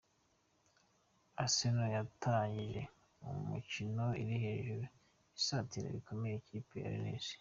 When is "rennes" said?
6.99-7.27